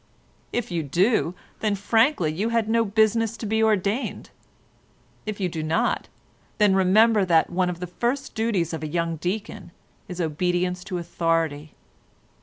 If 0.51 0.71
you 0.71 0.81
do—then, 0.81 1.75
frankly, 1.75 2.33
you 2.33 2.49
had 2.49 2.67
no 2.67 2.83
business 2.83 3.37
to 3.37 3.45
be 3.45 3.61
ordained; 3.61 4.31
if 5.27 5.39
you 5.39 5.47
do 5.47 5.61
not, 5.61 6.07
then 6.57 6.73
remember 6.73 7.23
that 7.23 7.51
one 7.51 7.69
of 7.69 7.79
the 7.79 7.85
first 7.85 8.33
duties 8.33 8.73
of 8.73 8.81
a 8.81 8.87
young 8.87 9.17
deacon 9.17 9.71
is 10.07 10.19
obedience 10.19 10.83
to 10.85 10.97
authority. 10.97 11.75